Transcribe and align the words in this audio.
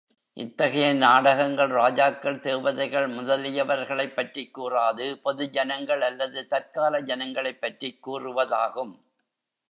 இத்தகைய 0.33 0.93
நாடகங்கள், 0.93 1.67
ராஜாக்கள் 1.67 2.39
தேவதைகள் 2.39 3.09
முதலியவர்களைப்பற்றிக் 3.09 4.57
கூறாது, 4.57 5.13
பொது 5.13 5.49
ஜனங்கள் 5.49 6.01
அல்லது 6.01 6.47
தற்கால 6.47 7.01
ஜனங்களைப் 7.01 7.61
பற்றிக் 7.61 8.09
கூறுவதாகும். 8.09 8.93